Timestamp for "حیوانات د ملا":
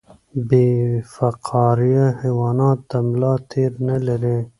2.21-3.33